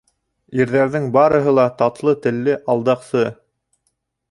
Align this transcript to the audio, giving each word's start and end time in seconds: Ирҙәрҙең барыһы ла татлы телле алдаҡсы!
Ирҙәрҙең 0.63 1.05
барыһы 1.17 1.53
ла 1.59 1.67
татлы 1.83 2.15
телле 2.25 2.57
алдаҡсы! 2.75 3.25